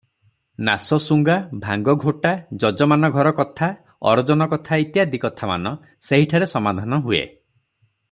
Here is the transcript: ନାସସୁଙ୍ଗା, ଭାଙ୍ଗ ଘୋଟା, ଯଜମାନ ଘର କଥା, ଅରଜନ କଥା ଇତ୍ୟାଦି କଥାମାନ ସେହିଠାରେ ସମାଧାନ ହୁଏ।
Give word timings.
ନାସସୁଙ୍ଗା, 0.69 1.35
ଭାଙ୍ଗ 1.65 1.95
ଘୋଟା, 2.05 2.31
ଯଜମାନ 2.65 3.11
ଘର 3.17 3.35
କଥା, 3.43 3.71
ଅରଜନ 4.13 4.51
କଥା 4.55 4.83
ଇତ୍ୟାଦି 4.87 5.23
କଥାମାନ 5.29 5.79
ସେହିଠାରେ 6.11 6.53
ସମାଧାନ 6.57 7.05
ହୁଏ। 7.09 7.25